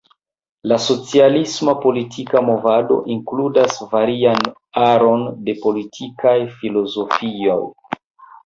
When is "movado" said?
2.47-2.97